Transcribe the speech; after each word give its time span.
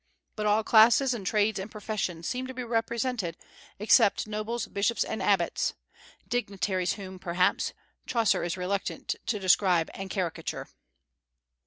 But 0.35 0.47
all 0.47 0.63
classes 0.63 1.13
and 1.13 1.27
trades 1.27 1.59
and 1.59 1.69
professions 1.69 2.27
seem 2.27 2.47
to 2.47 2.55
be 2.55 2.63
represented, 2.63 3.37
except 3.77 4.25
nobles, 4.25 4.65
bishops, 4.65 5.03
and 5.03 5.21
abbots, 5.21 5.75
dignitaries 6.27 6.93
whom, 6.93 7.19
perhaps, 7.19 7.71
Chaucer 8.07 8.41
is 8.43 8.57
reluctant 8.57 9.13
to 9.27 9.37
describe 9.37 9.91
and 9.93 10.09
caricature. 10.09 10.69